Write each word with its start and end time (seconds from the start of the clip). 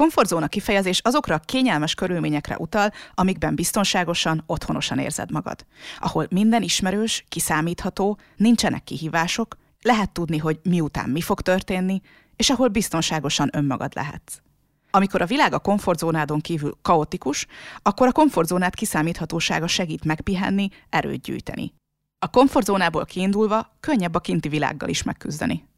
komfortzóna 0.00 0.48
kifejezés 0.48 1.00
azokra 1.04 1.34
a 1.34 1.38
kényelmes 1.38 1.94
körülményekre 1.94 2.56
utal, 2.58 2.92
amikben 3.14 3.54
biztonságosan, 3.54 4.42
otthonosan 4.46 4.98
érzed 4.98 5.30
magad. 5.30 5.66
Ahol 5.98 6.26
minden 6.30 6.62
ismerős, 6.62 7.24
kiszámítható, 7.28 8.18
nincsenek 8.36 8.84
kihívások, 8.84 9.56
lehet 9.82 10.10
tudni, 10.10 10.38
hogy 10.38 10.60
miután 10.62 11.10
mi 11.10 11.20
fog 11.20 11.40
történni, 11.40 12.00
és 12.36 12.50
ahol 12.50 12.68
biztonságosan 12.68 13.48
önmagad 13.52 13.94
lehetsz. 13.94 14.38
Amikor 14.90 15.22
a 15.22 15.26
világ 15.26 15.52
a 15.52 15.58
komfortzónádon 15.58 16.40
kívül 16.40 16.78
kaotikus, 16.82 17.46
akkor 17.82 18.06
a 18.06 18.12
komfortzónát 18.12 18.74
kiszámíthatósága 18.74 19.66
segít 19.66 20.04
megpihenni, 20.04 20.68
erőt 20.88 21.22
gyűjteni. 21.22 21.72
A 22.18 22.30
komfortzónából 22.30 23.04
kiindulva 23.04 23.76
könnyebb 23.80 24.14
a 24.14 24.20
kinti 24.20 24.48
világgal 24.48 24.88
is 24.88 25.02
megküzdeni. 25.02 25.68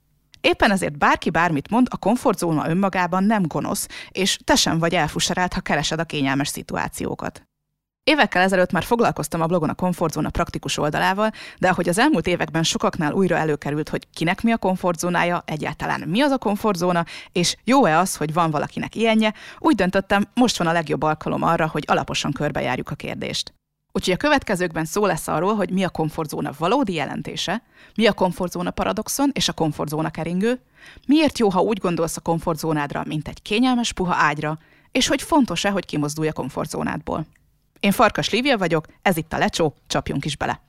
Éppen 0.43 0.71
ezért 0.71 0.99
bárki 0.99 1.31
bármit 1.31 1.71
mond, 1.71 1.87
a 1.91 1.97
komfortzóna 1.97 2.69
önmagában 2.69 3.25
nem 3.25 3.43
gonosz, 3.47 3.89
és 4.11 4.39
te 4.45 4.55
sem 4.55 4.79
vagy 4.79 4.95
elfuserált, 4.95 5.53
ha 5.53 5.61
keresed 5.61 5.99
a 5.99 6.05
kényelmes 6.05 6.49
szituációkat. 6.49 7.43
Évekkel 8.05 8.43
ezelőtt 8.43 8.73
már 8.73 8.83
foglalkoztam 8.83 9.41
a 9.41 9.47
blogon 9.47 9.69
a 9.69 9.75
komfortzóna 9.75 10.31
praktikus 10.31 10.79
oldalával, 10.79 11.31
de 11.59 11.69
ahogy 11.69 11.89
az 11.89 11.99
elmúlt 11.99 12.27
években 12.27 12.63
sokaknál 12.63 13.13
újra 13.13 13.37
előkerült, 13.37 13.89
hogy 13.89 14.09
kinek 14.15 14.43
mi 14.43 14.53
a 14.53 14.57
komfortzónája, 14.57 15.43
egyáltalán 15.47 16.01
mi 16.09 16.21
az 16.21 16.31
a 16.31 16.39
komfortzóna, 16.39 17.05
és 17.33 17.57
jó-e 17.65 17.99
az, 17.99 18.17
hogy 18.17 18.33
van 18.33 18.51
valakinek 18.51 18.95
ilyenje, 18.95 19.35
úgy 19.59 19.75
döntöttem, 19.75 20.25
most 20.35 20.59
van 20.59 20.67
a 20.67 20.73
legjobb 20.73 21.03
alkalom 21.03 21.43
arra, 21.43 21.69
hogy 21.69 21.85
alaposan 21.87 22.33
körbejárjuk 22.33 22.91
a 22.91 22.95
kérdést. 22.95 23.55
Úgyhogy 23.93 24.15
a 24.15 24.17
következőkben 24.17 24.85
szó 24.85 25.07
lesz 25.07 25.29
arról, 25.29 25.55
hogy 25.55 25.71
mi 25.71 25.85
a 25.85 25.89
komfortzóna 25.89 26.53
valódi 26.59 26.95
jelentése, 26.95 27.63
mi 27.95 28.07
a 28.07 28.13
komfortzóna 28.13 28.71
paradoxon 28.71 29.31
és 29.33 29.49
a 29.49 29.53
komfortzóna 29.53 30.11
keringő, 30.11 30.61
miért 31.07 31.39
jó, 31.39 31.49
ha 31.49 31.61
úgy 31.61 31.79
gondolsz 31.79 32.17
a 32.17 32.21
komfortzónádra, 32.21 33.05
mint 33.07 33.29
egy 33.29 33.43
kényelmes 33.43 33.93
puha 33.93 34.15
ágyra, 34.15 34.59
és 34.93 35.07
hogy 35.07 35.23
fontos-e, 35.23 35.71
hogy 35.71 35.87
kimozdulj 35.87 36.29
a 36.29 36.33
komfortzónádból. 36.33 37.27
Én 37.81 37.93
Farkas 37.93 38.31
Lívia 38.31 38.59
vagyok, 38.59 38.87
ez 39.03 39.17
itt 39.17 39.33
a 39.33 39.39
Lecsó, 39.39 39.75
csapjunk 39.87 40.25
is 40.25 40.37
bele! 40.37 40.61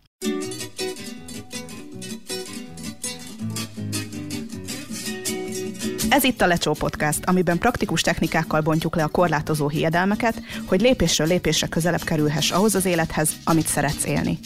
Ez 6.13 6.23
itt 6.23 6.41
a 6.41 6.47
Lecsó 6.47 6.73
Podcast, 6.73 7.25
amiben 7.25 7.57
praktikus 7.57 8.01
technikákkal 8.01 8.61
bontjuk 8.61 8.95
le 8.95 9.03
a 9.03 9.07
korlátozó 9.07 9.69
hiedelmeket, 9.69 10.41
hogy 10.65 10.81
lépésről 10.81 11.27
lépésre 11.27 11.67
közelebb 11.67 12.03
kerülhess 12.03 12.51
ahhoz 12.51 12.75
az 12.75 12.85
élethez, 12.85 13.29
amit 13.43 13.67
szeretsz 13.67 14.05
élni. 14.05 14.39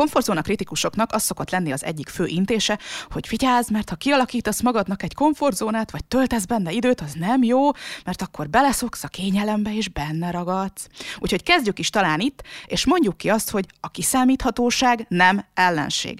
Komfortzóna 0.00 0.42
kritikusoknak 0.42 1.12
az 1.12 1.22
szokott 1.22 1.50
lenni 1.50 1.72
az 1.72 1.84
egyik 1.84 2.08
fő 2.08 2.26
intése, 2.26 2.78
hogy 3.10 3.26
figyelz, 3.26 3.68
mert 3.68 3.88
ha 3.88 3.96
kialakítasz 3.96 4.62
magadnak 4.62 5.02
egy 5.02 5.14
komfortzónát, 5.14 5.90
vagy 5.90 6.04
töltesz 6.04 6.44
benne 6.44 6.72
időt, 6.72 7.00
az 7.00 7.12
nem 7.12 7.42
jó, 7.42 7.70
mert 8.04 8.22
akkor 8.22 8.48
beleszoksz 8.48 9.04
a 9.04 9.08
kényelembe, 9.08 9.74
és 9.74 9.88
benne 9.88 10.30
ragadsz. 10.30 10.88
Úgyhogy 11.18 11.42
kezdjük 11.42 11.78
is 11.78 11.90
talán 11.90 12.20
itt, 12.20 12.42
és 12.66 12.86
mondjuk 12.86 13.16
ki 13.16 13.30
azt, 13.30 13.50
hogy 13.50 13.66
a 13.80 13.90
kiszámíthatóság 13.90 15.06
nem 15.08 15.44
ellenség. 15.54 16.18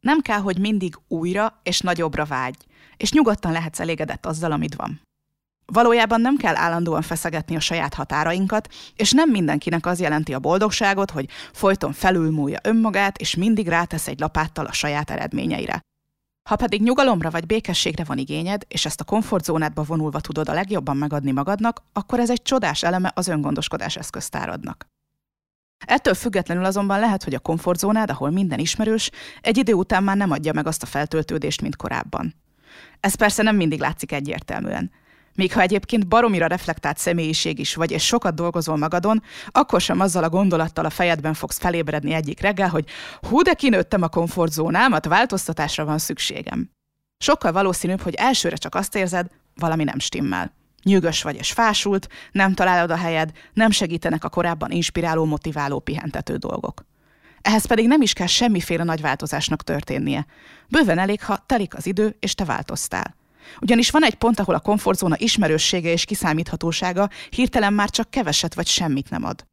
Nem 0.00 0.20
kell, 0.20 0.40
hogy 0.40 0.58
mindig 0.58 0.94
újra 1.08 1.60
és 1.62 1.80
nagyobbra 1.80 2.24
vágy, 2.24 2.56
és 2.96 3.12
nyugodtan 3.12 3.52
lehetsz 3.52 3.80
elégedett 3.80 4.26
azzal, 4.26 4.52
amit 4.52 4.74
van. 4.74 5.00
Valójában 5.66 6.20
nem 6.20 6.36
kell 6.36 6.56
állandóan 6.56 7.02
feszegetni 7.02 7.56
a 7.56 7.60
saját 7.60 7.94
határainkat, 7.94 8.68
és 8.96 9.12
nem 9.12 9.30
mindenkinek 9.30 9.86
az 9.86 10.00
jelenti 10.00 10.34
a 10.34 10.38
boldogságot, 10.38 11.10
hogy 11.10 11.28
folyton 11.52 11.92
felülmúlja 11.92 12.58
önmagát, 12.62 13.18
és 13.18 13.34
mindig 13.34 13.68
rátesz 13.68 14.08
egy 14.08 14.20
lapáttal 14.20 14.66
a 14.66 14.72
saját 14.72 15.10
eredményeire. 15.10 15.80
Ha 16.48 16.56
pedig 16.56 16.82
nyugalomra 16.82 17.30
vagy 17.30 17.46
békességre 17.46 18.04
van 18.04 18.18
igényed, 18.18 18.62
és 18.68 18.84
ezt 18.84 19.00
a 19.00 19.04
komfortzónádba 19.04 19.82
vonulva 19.82 20.20
tudod 20.20 20.48
a 20.48 20.52
legjobban 20.52 20.96
megadni 20.96 21.30
magadnak, 21.30 21.82
akkor 21.92 22.20
ez 22.20 22.30
egy 22.30 22.42
csodás 22.42 22.82
eleme 22.82 23.12
az 23.14 23.28
öngondoskodás 23.28 23.96
eszköztáradnak. 23.96 24.86
Ettől 25.86 26.14
függetlenül 26.14 26.64
azonban 26.64 26.98
lehet, 26.98 27.24
hogy 27.24 27.34
a 27.34 27.38
komfortzónád, 27.38 28.10
ahol 28.10 28.30
minden 28.30 28.58
ismerős, 28.58 29.10
egy 29.40 29.56
idő 29.56 29.72
után 29.72 30.02
már 30.02 30.16
nem 30.16 30.30
adja 30.30 30.52
meg 30.52 30.66
azt 30.66 30.82
a 30.82 30.86
feltöltődést, 30.86 31.60
mint 31.60 31.76
korábban. 31.76 32.34
Ez 33.00 33.14
persze 33.14 33.42
nem 33.42 33.56
mindig 33.56 33.80
látszik 33.80 34.12
egyértelműen– 34.12 34.90
még 35.34 35.52
ha 35.52 35.60
egyébként 35.60 36.06
baromira 36.08 36.46
reflektált 36.46 36.98
személyiség 36.98 37.58
is 37.58 37.74
vagy, 37.74 37.90
és 37.90 38.04
sokat 38.04 38.34
dolgozol 38.34 38.76
magadon, 38.76 39.22
akkor 39.48 39.80
sem 39.80 40.00
azzal 40.00 40.24
a 40.24 40.28
gondolattal 40.28 40.84
a 40.84 40.90
fejedben 40.90 41.34
fogsz 41.34 41.58
felébredni 41.58 42.12
egyik 42.12 42.40
reggel, 42.40 42.68
hogy 42.68 42.88
hú, 43.28 43.42
de 43.42 43.54
kinőttem 43.54 44.02
a 44.02 44.08
komfortzónámat, 44.08 45.06
változtatásra 45.06 45.84
van 45.84 45.98
szükségem. 45.98 46.70
Sokkal 47.18 47.52
valószínűbb, 47.52 48.00
hogy 48.00 48.14
elsőre 48.14 48.56
csak 48.56 48.74
azt 48.74 48.96
érzed, 48.96 49.26
valami 49.54 49.84
nem 49.84 49.98
stimmel. 49.98 50.52
Nyűgös 50.82 51.22
vagy 51.22 51.36
és 51.36 51.52
fásult, 51.52 52.08
nem 52.32 52.54
találod 52.54 52.90
a 52.90 52.96
helyed, 52.96 53.30
nem 53.52 53.70
segítenek 53.70 54.24
a 54.24 54.28
korábban 54.28 54.70
inspiráló, 54.70 55.24
motiváló, 55.24 55.78
pihentető 55.78 56.36
dolgok. 56.36 56.84
Ehhez 57.42 57.66
pedig 57.66 57.86
nem 57.86 58.02
is 58.02 58.12
kell 58.12 58.26
semmiféle 58.26 58.84
nagy 58.84 59.00
változásnak 59.00 59.62
történnie. 59.62 60.26
Bőven 60.68 60.98
elég, 60.98 61.22
ha 61.22 61.42
telik 61.46 61.74
az 61.76 61.86
idő, 61.86 62.16
és 62.20 62.34
te 62.34 62.44
változtál. 62.44 63.14
Ugyanis 63.60 63.90
van 63.90 64.04
egy 64.04 64.14
pont, 64.14 64.40
ahol 64.40 64.54
a 64.54 64.60
komfortzóna 64.60 65.18
ismerőssége 65.18 65.90
és 65.90 66.04
kiszámíthatósága 66.04 67.08
hirtelen 67.30 67.72
már 67.72 67.90
csak 67.90 68.10
keveset 68.10 68.54
vagy 68.54 68.66
semmit 68.66 69.10
nem 69.10 69.24
ad. 69.24 69.46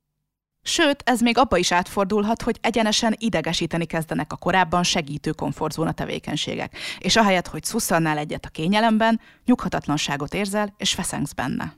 Sőt, 0.64 1.02
ez 1.06 1.20
még 1.20 1.38
abba 1.38 1.58
is 1.58 1.72
átfordulhat, 1.72 2.42
hogy 2.42 2.58
egyenesen 2.62 3.16
idegesíteni 3.18 3.86
kezdenek 3.86 4.32
a 4.34 4.36
korábban 4.36 4.84
segítő 4.84 5.32
komfortzóna 5.32 5.92
tevékenységek, 5.92 6.78
és 7.00 7.16
ahelyett, 7.16 7.48
hogy 7.48 7.64
szusszannál 7.64 8.18
egyet 8.18 8.46
a 8.46 8.50
kényelemben, 8.50 9.20
nyughatatlanságot 9.46 10.34
érzel 10.34 10.74
és 10.78 10.94
feszengsz 10.94 11.34
benne. 11.34 11.76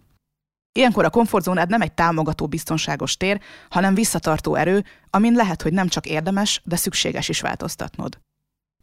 Ilyenkor 0.72 1.06
a 1.06 1.10
komfortzónád 1.10 1.70
nem 1.70 1.82
egy 1.82 1.94
támogató 1.94 2.48
biztonságos 2.48 3.18
tér, 3.18 3.42
hanem 3.70 3.94
visszatartó 3.94 4.56
erő, 4.56 4.84
amin 5.10 5.34
lehet, 5.34 5.62
hogy 5.62 5.74
nem 5.74 5.88
csak 5.88 6.06
érdemes, 6.06 6.62
de 6.64 6.76
szükséges 6.76 7.30
is 7.30 7.42
változtatnod. 7.42 8.20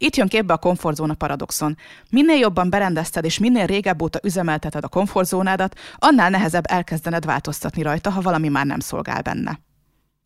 Itt 0.01 0.15
jön 0.15 0.27
képbe 0.27 0.53
a 0.53 0.57
komfortzóna 0.57 1.13
paradoxon. 1.13 1.77
Minél 2.09 2.37
jobban 2.37 2.69
berendezted 2.69 3.25
és 3.25 3.39
minél 3.39 3.65
régebb 3.65 4.01
óta 4.01 4.19
üzemelteted 4.23 4.83
a 4.83 4.87
komfortzónádat, 4.87 5.79
annál 5.95 6.29
nehezebb 6.29 6.63
elkezdened 6.67 7.25
változtatni 7.25 7.81
rajta, 7.81 8.09
ha 8.09 8.21
valami 8.21 8.47
már 8.47 8.65
nem 8.65 8.79
szolgál 8.79 9.21
benne. 9.21 9.59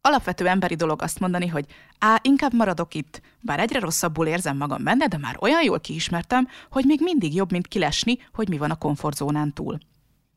Alapvető 0.02 0.48
emberi 0.48 0.76
dolog 0.76 1.02
azt 1.02 1.20
mondani, 1.20 1.48
hogy 1.48 1.66
á, 2.00 2.20
inkább 2.22 2.54
maradok 2.54 2.94
itt, 2.94 3.22
bár 3.40 3.60
egyre 3.60 3.80
rosszabbul 3.80 4.28
érzem 4.28 4.58
magam 4.58 4.84
benne, 4.84 5.08
de 5.08 5.18
már 5.18 5.38
olyan 5.40 5.64
jól 5.64 5.80
kiismertem, 5.80 6.48
hogy 6.70 6.86
még 6.86 7.00
mindig 7.02 7.36
jobb, 7.36 7.52
mint 7.52 7.68
kilesni, 7.68 8.18
hogy 8.34 8.50
mi 8.50 8.58
van 8.58 8.72
a 8.72 8.76
komfortzónán 8.76 9.54
túl. 9.54 9.78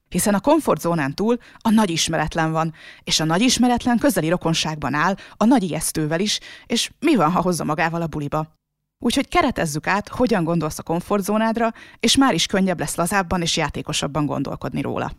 Hiszen 0.09 0.35
a 0.35 0.41
komfortzónán 0.41 1.15
túl 1.15 1.39
a 1.59 1.71
nagy 1.71 1.91
ismeretlen 1.91 2.53
van, 2.53 2.75
és 3.05 3.21
a 3.21 3.25
nagy 3.25 3.41
ismeretlen 3.41 3.99
közeli 3.99 4.29
rokonságban 4.29 4.95
áll 4.95 5.15
a 5.37 5.45
nagy 5.45 5.63
ijesztővel 5.63 6.21
is, 6.21 6.41
és 6.67 6.91
mi 7.01 7.17
van, 7.17 7.31
ha 7.33 7.41
hozza 7.41 7.65
magával 7.65 8.03
a 8.03 8.07
buliba? 8.07 8.57
Úgyhogy 8.99 9.29
keretezzük 9.29 9.87
át, 9.87 10.09
hogyan 10.09 10.45
gondolsz 10.45 10.79
a 10.79 10.83
komfortzónádra, 10.83 11.73
és 12.01 12.17
már 12.17 12.35
is 12.35 12.47
könnyebb 12.47 12.79
lesz 12.79 12.97
lazábban 12.97 13.43
és 13.43 13.57
játékosabban 13.57 14.27
gondolkodni 14.27 14.81
róla. 14.81 15.13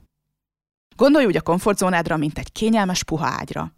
Gondolj 0.95 1.25
úgy 1.25 1.37
a 1.37 1.41
komfortzónádra, 1.41 2.17
mint 2.17 2.37
egy 2.37 2.51
kényelmes 2.51 3.03
puha 3.03 3.27
ágyra. 3.27 3.73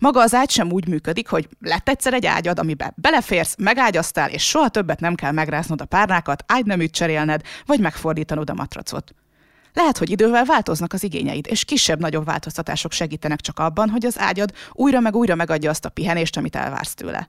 Maga 0.00 0.20
az 0.20 0.34
ágy 0.34 0.50
sem 0.50 0.72
úgy 0.72 0.88
működik, 0.88 1.28
hogy 1.28 1.48
lett 1.60 1.88
egyszer 1.88 2.12
egy 2.12 2.26
ágyad, 2.26 2.58
amiben 2.58 2.92
beleférsz, 2.96 3.56
megágyaztál, 3.58 4.30
és 4.30 4.42
soha 4.42 4.68
többet 4.68 5.00
nem 5.00 5.14
kell 5.14 5.32
megráznod 5.32 5.80
a 5.80 5.84
párnákat, 5.84 6.44
ágyneműt 6.46 6.92
cserélned, 6.92 7.42
vagy 7.66 7.80
megfordítanod 7.80 8.50
a 8.50 8.54
matracot. 8.54 9.14
Lehet, 9.72 9.98
hogy 9.98 10.10
idővel 10.10 10.44
változnak 10.44 10.92
az 10.92 11.02
igényeid, 11.02 11.46
és 11.48 11.64
kisebb-nagyobb 11.64 12.24
változtatások 12.24 12.92
segítenek 12.92 13.40
csak 13.40 13.58
abban, 13.58 13.88
hogy 13.88 14.06
az 14.06 14.18
ágyad 14.18 14.52
újra 14.72 15.00
meg 15.00 15.16
újra 15.16 15.34
megadja 15.34 15.70
azt 15.70 15.84
a 15.84 15.88
pihenést, 15.88 16.36
amit 16.36 16.56
elvársz 16.56 16.94
tőle. 16.94 17.28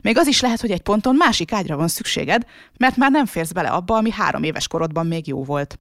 Még 0.00 0.18
az 0.18 0.26
is 0.26 0.40
lehet, 0.40 0.60
hogy 0.60 0.70
egy 0.70 0.82
ponton 0.82 1.14
másik 1.16 1.52
ágyra 1.52 1.76
van 1.76 1.88
szükséged, 1.88 2.46
mert 2.78 2.96
már 2.96 3.10
nem 3.10 3.26
férsz 3.26 3.52
bele 3.52 3.68
abba, 3.68 3.96
ami 3.96 4.10
három 4.10 4.42
éves 4.42 4.68
korodban 4.68 5.06
még 5.06 5.26
jó 5.26 5.44
volt. 5.44 5.78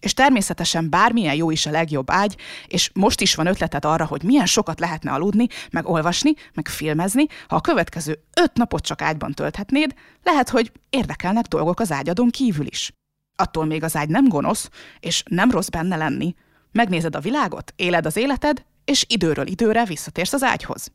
És 0.00 0.14
természetesen 0.14 0.90
bármilyen 0.90 1.34
jó 1.34 1.50
is 1.50 1.66
a 1.66 1.70
legjobb 1.70 2.10
ágy, 2.10 2.36
és 2.66 2.90
most 2.94 3.20
is 3.20 3.34
van 3.34 3.46
ötleted 3.46 3.84
arra, 3.84 4.06
hogy 4.06 4.22
milyen 4.22 4.46
sokat 4.46 4.80
lehetne 4.80 5.12
aludni, 5.12 5.46
meg 5.70 5.88
olvasni, 5.88 6.32
meg 6.54 6.68
filmezni, 6.68 7.26
ha 7.48 7.56
a 7.56 7.60
következő 7.60 8.22
öt 8.34 8.54
napot 8.54 8.84
csak 8.84 9.02
ágyban 9.02 9.32
tölthetnéd, 9.32 9.94
lehet, 10.22 10.48
hogy 10.48 10.72
érdekelnek 10.90 11.44
dolgok 11.46 11.80
az 11.80 11.92
ágyadon 11.92 12.30
kívül 12.30 12.66
is. 12.66 12.92
Attól 13.36 13.64
még 13.64 13.82
az 13.82 13.96
ágy 13.96 14.08
nem 14.08 14.28
gonosz, 14.28 14.68
és 15.00 15.22
nem 15.26 15.50
rossz 15.50 15.68
benne 15.68 15.96
lenni. 15.96 16.34
Megnézed 16.72 17.16
a 17.16 17.20
világot, 17.20 17.72
éled 17.76 18.06
az 18.06 18.16
életed, 18.16 18.64
és 18.84 19.04
időről 19.08 19.46
időre 19.46 19.84
visszatérsz 19.84 20.32
az 20.32 20.42
ágyhoz. 20.42 20.92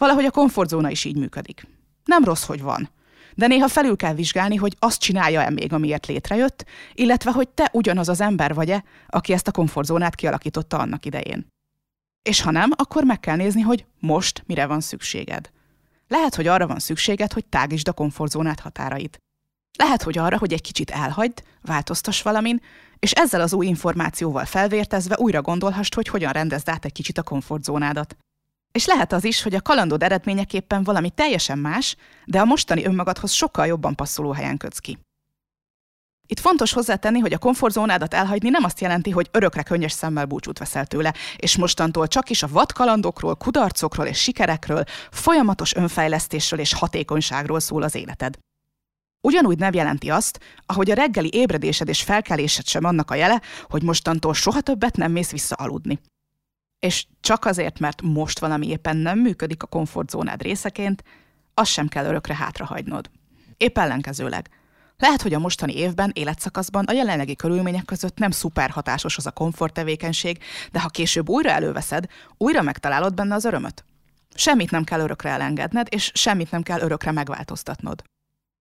Valahogy 0.00 0.24
a 0.24 0.30
komfortzóna 0.30 0.90
is 0.90 1.04
így 1.04 1.16
működik. 1.16 1.66
Nem 2.04 2.24
rossz, 2.24 2.44
hogy 2.44 2.62
van. 2.62 2.90
De 3.34 3.46
néha 3.46 3.68
felül 3.68 3.96
kell 3.96 4.14
vizsgálni, 4.14 4.56
hogy 4.56 4.76
azt 4.78 5.00
csinálja-e 5.00 5.50
még, 5.50 5.72
amiért 5.72 6.06
létrejött, 6.06 6.64
illetve 6.94 7.30
hogy 7.30 7.48
te 7.48 7.70
ugyanaz 7.72 8.08
az 8.08 8.20
ember 8.20 8.54
vagy-e, 8.54 8.84
aki 9.08 9.32
ezt 9.32 9.48
a 9.48 9.52
komfortzónát 9.52 10.14
kialakította 10.14 10.78
annak 10.78 11.06
idején. 11.06 11.46
És 12.22 12.40
ha 12.40 12.50
nem, 12.50 12.70
akkor 12.76 13.04
meg 13.04 13.20
kell 13.20 13.36
nézni, 13.36 13.60
hogy 13.60 13.84
most 13.98 14.42
mire 14.46 14.66
van 14.66 14.80
szükséged. 14.80 15.50
Lehet, 16.08 16.34
hogy 16.34 16.46
arra 16.46 16.66
van 16.66 16.78
szükséged, 16.78 17.32
hogy 17.32 17.44
tágítsd 17.44 17.88
a 17.88 17.92
komfortzónát 17.92 18.60
határait. 18.60 19.18
Lehet, 19.78 20.02
hogy 20.02 20.18
arra, 20.18 20.38
hogy 20.38 20.52
egy 20.52 20.60
kicsit 20.60 20.90
elhagyd, 20.90 21.42
változtass 21.60 22.22
valamin, 22.22 22.60
és 22.98 23.12
ezzel 23.12 23.40
az 23.40 23.52
új 23.52 23.66
információval 23.66 24.44
felvértezve 24.44 25.16
újra 25.18 25.42
gondolhast, 25.42 25.94
hogy 25.94 26.08
hogyan 26.08 26.32
rendezd 26.32 26.68
át 26.68 26.84
egy 26.84 26.92
kicsit 26.92 27.18
a 27.18 27.22
komfortzónádat. 27.22 28.16
És 28.72 28.86
lehet 28.86 29.12
az 29.12 29.24
is, 29.24 29.42
hogy 29.42 29.54
a 29.54 29.62
kalandod 29.62 30.02
eredményeképpen 30.02 30.84
valami 30.84 31.10
teljesen 31.10 31.58
más, 31.58 31.96
de 32.24 32.40
a 32.40 32.44
mostani 32.44 32.84
önmagadhoz 32.84 33.32
sokkal 33.32 33.66
jobban 33.66 33.94
passzoló 33.94 34.32
helyen 34.32 34.56
kötsz 34.56 34.78
ki. 34.78 34.98
Itt 36.26 36.40
fontos 36.40 36.72
hozzátenni, 36.72 37.18
hogy 37.18 37.32
a 37.32 37.38
komfortzónádat 37.38 38.14
elhagyni 38.14 38.48
nem 38.48 38.64
azt 38.64 38.80
jelenti, 38.80 39.10
hogy 39.10 39.28
örökre 39.32 39.62
könnyes 39.62 39.92
szemmel 39.92 40.24
búcsút 40.24 40.58
veszel 40.58 40.86
tőle, 40.86 41.14
és 41.36 41.56
mostantól 41.56 42.06
csak 42.06 42.30
is 42.30 42.42
a 42.42 42.48
vadkalandokról, 42.48 43.34
kudarcokról 43.34 44.06
és 44.06 44.18
sikerekről, 44.18 44.84
folyamatos 45.10 45.74
önfejlesztésről 45.74 46.60
és 46.60 46.74
hatékonyságról 46.74 47.60
szól 47.60 47.82
az 47.82 47.94
életed. 47.94 48.38
Ugyanúgy 49.20 49.58
nem 49.58 49.74
jelenti 49.74 50.10
azt, 50.10 50.40
ahogy 50.66 50.90
a 50.90 50.94
reggeli 50.94 51.30
ébredésed 51.32 51.88
és 51.88 52.02
felkelésed 52.02 52.66
sem 52.66 52.84
annak 52.84 53.10
a 53.10 53.14
jele, 53.14 53.42
hogy 53.68 53.82
mostantól 53.82 54.34
soha 54.34 54.60
többet 54.60 54.96
nem 54.96 55.12
mész 55.12 55.30
vissza 55.30 55.54
aludni. 55.54 56.00
És 56.86 57.06
csak 57.20 57.44
azért, 57.44 57.78
mert 57.78 58.02
most 58.02 58.38
valami 58.38 58.68
éppen 58.68 58.96
nem 58.96 59.18
működik 59.18 59.62
a 59.62 59.66
komfortzónád 59.66 60.42
részeként, 60.42 61.04
azt 61.54 61.70
sem 61.70 61.88
kell 61.88 62.04
örökre 62.04 62.34
hátrahagynod. 62.34 63.10
Épp 63.56 63.78
ellenkezőleg– 63.78 64.48
lehet, 65.02 65.22
hogy 65.22 65.34
a 65.34 65.38
mostani 65.38 65.76
évben, 65.76 66.10
életszakaszban 66.14 66.84
a 66.84 66.92
jelenlegi 66.92 67.36
körülmények 67.36 67.84
között 67.84 68.18
nem 68.18 68.30
szuper 68.30 68.70
hatásos 68.70 69.16
az 69.16 69.26
a 69.26 69.30
komfort 69.30 69.72
tevékenység, 69.72 70.38
de 70.72 70.80
ha 70.80 70.88
később 70.88 71.28
újra 71.28 71.50
előveszed, 71.50 72.06
újra 72.38 72.62
megtalálod 72.62 73.14
benne 73.14 73.34
az 73.34 73.44
örömöt. 73.44 73.84
Semmit 74.34 74.70
nem 74.70 74.84
kell 74.84 75.00
örökre 75.00 75.30
elengedned, 75.30 75.86
és 75.90 76.10
semmit 76.14 76.50
nem 76.50 76.62
kell 76.62 76.80
örökre 76.80 77.12
megváltoztatnod. 77.12 78.02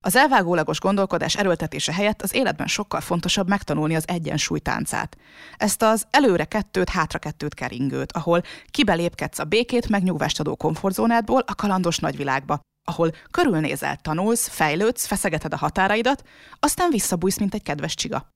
Az 0.04 0.16
elvágólagos 0.16 0.80
gondolkodás 0.80 1.36
erőltetése 1.36 1.94
helyett 1.94 2.22
az 2.22 2.34
életben 2.34 2.68
sokkal 2.68 3.02
fontosabb 3.02 3.48
megtanulni 3.48 3.96
az 3.96 4.08
egyensúly 4.08 4.60
táncát. 4.60 5.18
Ezt 5.58 5.82
az 5.82 6.08
előre 6.10 6.46
kettőt, 6.46 6.90
hátra 6.90 7.20
kettőt 7.20 7.54
keringőt, 7.54 8.12
ahol 8.12 8.42
kibelépkedsz 8.72 9.40
a 9.40 9.44
békét 9.44 9.90
megnyugvást 9.90 10.40
adó 10.40 10.56
komfortzónádból 10.56 11.44
a 11.46 11.56
kalandos 11.56 12.00
nagyvilágba, 12.00 12.60
ahol 12.88 13.12
körülnézel, 13.32 13.98
tanulsz, 13.98 14.48
fejlődsz, 14.48 15.06
feszegeted 15.06 15.54
a 15.54 15.58
határaidat, 15.58 16.24
aztán 16.60 16.90
visszabújsz, 16.90 17.38
mint 17.38 17.54
egy 17.54 17.64
kedves 17.64 17.96
csiga. 17.96 18.30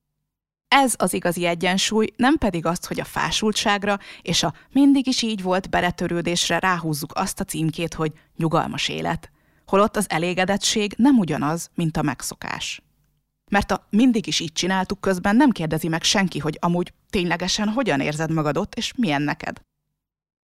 Ez 0.68 0.94
az 0.98 1.14
igazi 1.14 1.46
egyensúly, 1.46 2.08
nem 2.16 2.38
pedig 2.38 2.66
azt, 2.66 2.86
hogy 2.86 3.00
a 3.00 3.06
fásultságra 3.06 4.00
és 4.22 4.44
a 4.44 4.54
mindig 4.72 5.08
is 5.08 5.22
így 5.22 5.42
volt 5.42 5.70
beretörődésre 5.70 6.60
ráhúzzuk 6.60 7.12
azt 7.16 7.40
a 7.40 7.44
címkét, 7.44 7.94
hogy 7.94 8.12
nyugalmas 8.36 8.90
élet. 8.90 9.30
Holott 9.66 9.96
az 9.96 10.10
elégedettség 10.10 10.94
nem 10.98 11.18
ugyanaz, 11.18 11.70
mint 11.76 11.98
a 11.98 12.02
megszokás. 12.02 12.82
Mert 13.52 13.72
a 13.72 13.88
mindig 13.90 14.28
is 14.28 14.40
így 14.40 14.54
csináltuk 14.54 15.02
közben 15.02 15.36
nem 15.36 15.50
kérdezi 15.50 15.88
meg 15.88 16.04
senki, 16.04 16.40
hogy 16.40 16.58
amúgy 16.62 16.94
ténylegesen 17.10 17.70
hogyan 17.70 18.00
érzed 18.00 18.32
magad 18.32 18.58
ott, 18.58 18.76
és 18.76 18.94
milyen 18.96 19.22
neked. 19.22 19.62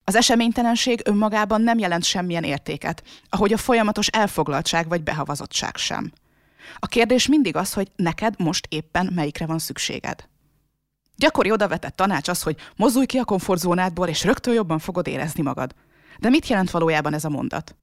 Az 0.03 0.15
eseménytelenség 0.15 1.01
önmagában 1.05 1.61
nem 1.61 1.79
jelent 1.79 2.03
semmilyen 2.03 2.43
értéket, 2.43 3.03
ahogy 3.29 3.53
a 3.53 3.57
folyamatos 3.57 4.07
elfoglaltság 4.07 4.87
vagy 4.87 5.03
behavazottság 5.03 5.75
sem. 5.75 6.11
A 6.79 6.87
kérdés 6.87 7.27
mindig 7.27 7.55
az, 7.55 7.73
hogy 7.73 7.91
neked 7.95 8.33
most 8.37 8.67
éppen 8.69 9.11
melyikre 9.15 9.45
van 9.45 9.59
szükséged. 9.59 10.29
Gyakori 11.15 11.51
odavetett 11.51 11.95
tanács 11.95 12.27
az, 12.27 12.41
hogy 12.41 12.55
mozdulj 12.75 13.05
ki 13.05 13.17
a 13.17 13.25
komfortzónádból, 13.25 14.07
és 14.07 14.23
rögtön 14.23 14.53
jobban 14.53 14.79
fogod 14.79 15.07
érezni 15.07 15.43
magad. 15.43 15.75
De 16.19 16.29
mit 16.29 16.47
jelent 16.47 16.71
valójában 16.71 17.13
ez 17.13 17.25
a 17.25 17.29
mondat? 17.29 17.75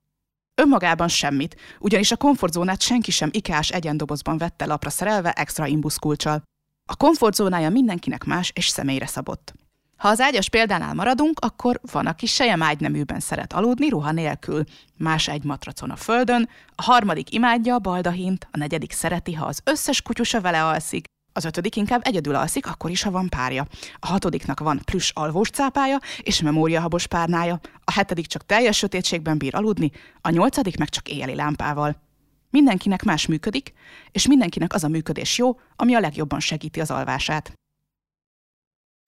Önmagában 0.60 1.08
semmit, 1.08 1.56
ugyanis 1.78 2.10
a 2.10 2.16
komfortzónát 2.16 2.80
senki 2.80 3.10
sem 3.10 3.28
ikás 3.32 3.70
egyendobozban 3.70 4.38
vette 4.38 4.66
lapra 4.66 4.90
szerelve 4.90 5.32
extra 5.32 5.66
imbuszkulcsal. 5.66 6.42
A 6.86 6.96
komfortzónája 6.96 7.70
mindenkinek 7.70 8.24
más 8.24 8.52
és 8.54 8.68
személyre 8.68 9.06
szabott. 9.06 9.54
Ha 9.96 10.08
az 10.08 10.20
ágyas 10.20 10.48
példánál 10.48 10.94
maradunk, 10.94 11.38
akkor 11.40 11.80
van, 11.92 12.06
aki 12.06 12.26
ágyneműben 12.58 13.20
szeret 13.20 13.52
aludni 13.52 13.88
ruha 13.88 14.12
nélkül, 14.12 14.64
más 14.96 15.28
egy 15.28 15.44
matracon 15.44 15.90
a 15.90 15.96
földön, 15.96 16.48
a 16.74 16.82
harmadik 16.82 17.32
imádja 17.32 17.74
a 17.74 17.78
baldahint, 17.78 18.48
a 18.50 18.56
negyedik 18.56 18.92
szereti, 18.92 19.34
ha 19.34 19.46
az 19.46 19.60
összes 19.64 20.02
kutyusa 20.02 20.40
vele 20.40 20.64
alszik, 20.64 21.04
az 21.38 21.44
ötödik 21.44 21.76
inkább 21.76 22.00
egyedül 22.04 22.34
alszik, 22.34 22.66
akkor 22.66 22.90
is, 22.90 23.02
ha 23.02 23.10
van 23.10 23.28
párja. 23.28 23.66
A 23.98 24.06
hatodiknak 24.06 24.60
van 24.60 24.80
plüss 24.84 25.10
alvós 25.14 25.50
cápája 25.50 25.98
és 26.22 26.40
memóriahabos 26.40 27.06
párnája. 27.06 27.60
A 27.84 27.92
hetedik 27.92 28.26
csak 28.26 28.46
teljes 28.46 28.76
sötétségben 28.76 29.38
bír 29.38 29.54
aludni, 29.54 29.90
a 30.20 30.30
nyolcadik 30.30 30.78
meg 30.78 30.88
csak 30.88 31.08
éjjeli 31.08 31.34
lámpával. 31.34 31.96
Mindenkinek 32.50 33.02
más 33.02 33.26
működik, 33.26 33.72
és 34.10 34.26
mindenkinek 34.26 34.72
az 34.74 34.84
a 34.84 34.88
működés 34.88 35.38
jó, 35.38 35.60
ami 35.76 35.94
a 35.94 36.00
legjobban 36.00 36.40
segíti 36.40 36.80
az 36.80 36.90
alvását. 36.90 37.52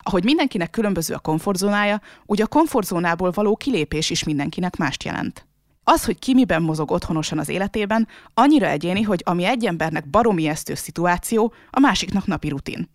Ahogy 0.03 0.25
mindenkinek 0.25 0.71
különböző 0.71 1.15
a 1.15 1.19
komfortzónája, 1.19 2.01
úgy 2.27 2.43
a 2.43 2.47
komfortzónából 2.47 3.31
való 3.31 3.57
kilépés 3.57 4.11
is 4.11 4.25
mindenkinek 4.25 4.77
mást 4.77 5.05
jelent. 5.05 5.50
Az, 5.85 6.05
hogy 6.05 6.19
ki 6.19 6.35
miben 6.35 6.63
mozog 6.63 6.91
otthonosan 6.91 7.39
az 7.39 7.49
életében, 7.49 8.09
annyira 8.35 8.67
egyéni, 8.67 9.03
hogy 9.03 9.23
ami 9.25 9.45
egy 9.45 9.65
embernek 9.65 10.11
baromi 10.11 10.49
esztő 10.49 10.75
szituáció, 10.75 11.53
a 11.71 11.81
másiknak 11.81 12.27
napi 12.27 12.49
rutin. 12.49 12.91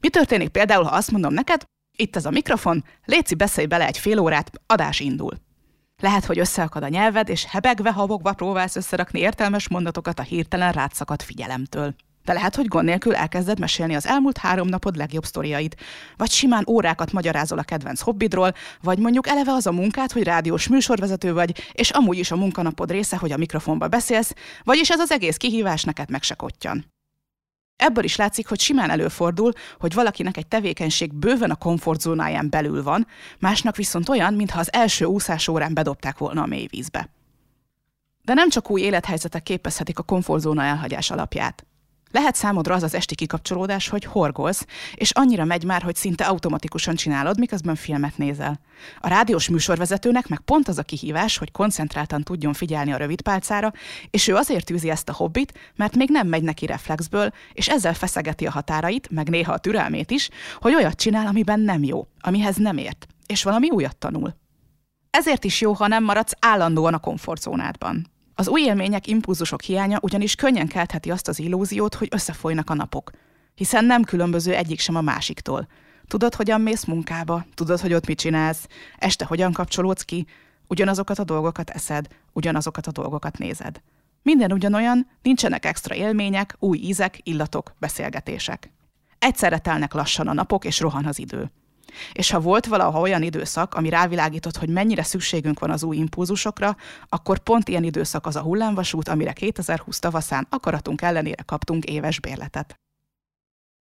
Mi 0.00 0.08
történik 0.08 0.48
például, 0.48 0.84
ha 0.84 0.96
azt 0.96 1.10
mondom 1.10 1.32
neked, 1.32 1.62
itt 1.96 2.16
ez 2.16 2.24
a 2.24 2.30
mikrofon, 2.30 2.84
léci 3.04 3.34
beszélj 3.34 3.66
bele 3.66 3.86
egy 3.86 3.98
fél 3.98 4.18
órát, 4.18 4.50
adás 4.66 5.00
indul. 5.00 5.32
Lehet, 6.02 6.24
hogy 6.24 6.38
összeakad 6.38 6.82
a 6.82 6.88
nyelved, 6.88 7.28
és 7.28 7.44
hebegve, 7.44 7.92
habogva 7.92 8.32
próbálsz 8.32 8.76
összerakni 8.76 9.20
értelmes 9.20 9.68
mondatokat 9.68 10.18
a 10.18 10.22
hirtelen 10.22 10.72
rátszakadt 10.72 11.22
figyelemtől. 11.22 11.94
De 12.24 12.32
lehet, 12.32 12.56
hogy 12.56 12.66
gond 12.66 12.84
nélkül 12.84 13.14
elkezded 13.14 13.58
mesélni 13.58 13.94
az 13.94 14.06
elmúlt 14.06 14.38
három 14.38 14.68
napod 14.68 14.96
legjobb 14.96 15.24
sztoriait, 15.24 15.76
vagy 16.16 16.30
simán 16.30 16.64
órákat 16.68 17.12
magyarázol 17.12 17.58
a 17.58 17.62
kedvenc 17.62 18.00
hobbidról, 18.00 18.54
vagy 18.82 18.98
mondjuk 18.98 19.28
eleve 19.28 19.52
az 19.52 19.66
a 19.66 19.72
munkát, 19.72 20.12
hogy 20.12 20.22
rádiós 20.22 20.68
műsorvezető 20.68 21.32
vagy, 21.32 21.70
és 21.72 21.90
amúgy 21.90 22.18
is 22.18 22.30
a 22.30 22.36
munkanapod 22.36 22.90
része, 22.90 23.16
hogy 23.16 23.32
a 23.32 23.36
mikrofonba 23.36 23.88
beszélsz, 23.88 24.34
vagyis 24.64 24.90
ez 24.90 25.00
az 25.00 25.10
egész 25.10 25.36
kihívás 25.36 25.82
neked 25.84 26.10
meg 26.10 26.22
se 26.22 26.34
kottyan. 26.34 26.90
Ebből 27.76 28.04
is 28.04 28.16
látszik, 28.16 28.48
hogy 28.48 28.60
simán 28.60 28.90
előfordul, 28.90 29.52
hogy 29.78 29.94
valakinek 29.94 30.36
egy 30.36 30.46
tevékenység 30.46 31.14
bőven 31.14 31.50
a 31.50 31.54
komfortzónáján 31.54 32.50
belül 32.50 32.82
van, 32.82 33.06
másnak 33.38 33.76
viszont 33.76 34.08
olyan, 34.08 34.34
mintha 34.34 34.58
az 34.58 34.72
első 34.72 35.04
úszás 35.04 35.48
órán 35.48 35.74
bedobták 35.74 36.18
volna 36.18 36.42
a 36.42 36.46
mélyvízbe. 36.46 37.08
De 38.24 38.34
nem 38.34 38.48
csak 38.48 38.70
új 38.70 38.80
élethelyzetek 38.80 39.42
képezhetik 39.42 39.98
a 39.98 40.02
komfortzóna 40.02 40.62
elhagyás 40.62 41.10
alapját. 41.10 41.66
Lehet 42.12 42.34
számodra 42.34 42.74
az 42.74 42.82
az 42.82 42.94
esti 42.94 43.14
kikapcsolódás, 43.14 43.88
hogy 43.88 44.04
horgolsz, 44.04 44.66
és 44.94 45.10
annyira 45.10 45.44
megy 45.44 45.64
már, 45.64 45.82
hogy 45.82 45.94
szinte 45.94 46.24
automatikusan 46.24 46.94
csinálod, 46.94 47.38
miközben 47.38 47.74
filmet 47.74 48.18
nézel. 48.18 48.60
A 49.00 49.08
rádiós 49.08 49.48
műsorvezetőnek 49.48 50.28
meg 50.28 50.40
pont 50.40 50.68
az 50.68 50.78
a 50.78 50.82
kihívás, 50.82 51.36
hogy 51.36 51.50
koncentráltan 51.50 52.22
tudjon 52.22 52.52
figyelni 52.52 52.92
a 52.92 52.96
rövid 52.96 53.20
pálcára, 53.20 53.72
és 54.10 54.28
ő 54.28 54.34
azért 54.34 54.70
űzi 54.70 54.90
ezt 54.90 55.08
a 55.08 55.12
hobbit, 55.12 55.72
mert 55.76 55.96
még 55.96 56.08
nem 56.10 56.28
megy 56.28 56.42
neki 56.42 56.66
reflexből, 56.66 57.32
és 57.52 57.68
ezzel 57.68 57.94
feszegeti 57.94 58.46
a 58.46 58.50
határait, 58.50 59.10
meg 59.10 59.28
néha 59.28 59.52
a 59.52 59.58
türelmét 59.58 60.10
is, 60.10 60.28
hogy 60.60 60.74
olyat 60.74 61.00
csinál, 61.00 61.26
amiben 61.26 61.60
nem 61.60 61.82
jó, 61.82 62.06
amihez 62.20 62.56
nem 62.56 62.76
ért, 62.76 63.06
és 63.26 63.42
valami 63.42 63.70
újat 63.70 63.96
tanul. 63.96 64.34
Ezért 65.10 65.44
is 65.44 65.60
jó, 65.60 65.72
ha 65.72 65.86
nem 65.86 66.04
maradsz 66.04 66.32
állandóan 66.40 66.94
a 66.94 66.98
komfortzónádban. 66.98 68.11
Az 68.34 68.48
új 68.48 68.62
élmények, 68.62 69.06
impulzusok 69.06 69.62
hiánya 69.62 69.98
ugyanis 70.02 70.34
könnyen 70.34 70.68
keltheti 70.68 71.10
azt 71.10 71.28
az 71.28 71.38
illúziót, 71.38 71.94
hogy 71.94 72.08
összefolynak 72.10 72.70
a 72.70 72.74
napok. 72.74 73.10
Hiszen 73.54 73.84
nem 73.84 74.02
különböző 74.02 74.54
egyik 74.54 74.80
sem 74.80 74.94
a 74.94 75.00
másiktól. 75.00 75.68
Tudod, 76.06 76.34
hogyan 76.34 76.60
mész 76.60 76.84
munkába, 76.84 77.44
tudod, 77.54 77.80
hogy 77.80 77.92
ott 77.92 78.06
mit 78.06 78.18
csinálsz, 78.18 78.66
este 78.98 79.24
hogyan 79.24 79.52
kapcsolódsz 79.52 80.02
ki, 80.02 80.26
ugyanazokat 80.68 81.18
a 81.18 81.24
dolgokat 81.24 81.70
eszed, 81.70 82.06
ugyanazokat 82.32 82.86
a 82.86 82.90
dolgokat 82.90 83.38
nézed. 83.38 83.80
Minden 84.22 84.52
ugyanolyan, 84.52 85.10
nincsenek 85.22 85.64
extra 85.64 85.94
élmények, 85.94 86.56
új 86.58 86.78
ízek, 86.78 87.18
illatok, 87.22 87.74
beszélgetések. 87.78 88.72
Egyszerre 89.18 89.58
telnek 89.58 89.92
lassan 89.92 90.28
a 90.28 90.32
napok, 90.32 90.64
és 90.64 90.80
rohan 90.80 91.06
az 91.06 91.18
idő. 91.18 91.50
És 92.12 92.30
ha 92.30 92.40
volt 92.40 92.66
valaha 92.66 93.00
olyan 93.00 93.22
időszak, 93.22 93.74
ami 93.74 93.88
rávilágított, 93.88 94.56
hogy 94.56 94.68
mennyire 94.68 95.02
szükségünk 95.02 95.58
van 95.58 95.70
az 95.70 95.82
új 95.82 95.96
impulzusokra, 95.96 96.76
akkor 97.08 97.38
pont 97.38 97.68
ilyen 97.68 97.84
időszak 97.84 98.26
az 98.26 98.36
a 98.36 98.42
hullámvasút, 98.42 99.08
amire 99.08 99.32
2020 99.32 99.98
tavaszán 99.98 100.46
akaratunk 100.50 101.02
ellenére 101.02 101.42
kaptunk 101.42 101.84
éves 101.84 102.20
bérletet. 102.20 102.80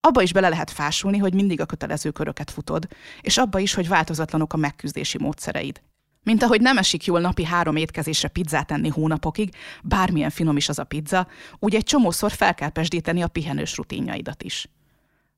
Abba 0.02 0.22
is 0.22 0.34
bele 0.34 0.50
lehet 0.50 0.72
fásulni, 0.72 1.18
hogy 1.18 1.34
mindig 1.34 1.62
a 1.62 1.66
kötelező 1.66 2.12
köröket 2.12 2.52
futod, 2.52 2.88
és 3.22 3.38
abba 3.38 3.60
is, 3.60 3.74
hogy 3.74 3.88
változatlanok 3.88 4.54
a 4.54 4.58
megküzdési 4.58 5.18
módszereid. 5.18 5.82
Mint 6.24 6.44
ahogy 6.44 6.62
nem 6.62 6.78
esik 6.78 7.06
jól 7.06 7.20
napi 7.20 7.44
három 7.44 7.76
étkezésre 7.76 8.28
pizzát 8.28 8.72
enni 8.72 8.90
hónapokig, 8.90 9.56
bármilyen 9.84 10.30
finom 10.30 10.58
is 10.58 10.70
az 10.70 10.80
a 10.80 10.84
pizza, 10.84 11.28
úgy 11.60 11.76
egy 11.76 11.84
csomószor 11.84 12.32
fel 12.32 12.56
kell 12.56 12.70
pesdíteni 12.70 13.22
a 13.22 13.28
pihenős 13.28 13.78
rutinjaidat 13.78 14.44
is. 14.44 14.68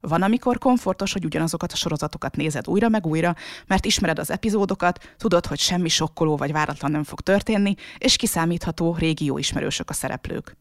Van, 0.01 0.21
amikor 0.21 0.57
komfortos, 0.57 1.13
hogy 1.13 1.25
ugyanazokat 1.25 1.71
a 1.71 1.75
sorozatokat 1.75 2.35
nézed 2.35 2.67
újra 2.67 2.89
meg 2.89 3.05
újra, 3.05 3.35
mert 3.67 3.85
ismered 3.85 4.19
az 4.19 4.31
epizódokat, 4.31 5.15
tudod, 5.17 5.45
hogy 5.45 5.59
semmi 5.59 5.89
sokkoló 5.89 6.37
vagy 6.37 6.51
váratlan 6.51 6.91
nem 6.91 7.03
fog 7.03 7.21
történni, 7.21 7.75
és 7.97 8.15
kiszámítható, 8.15 8.95
régi 8.99 9.25
jó 9.25 9.37
ismerősök 9.37 9.89
a 9.89 9.93
szereplők. 9.93 10.57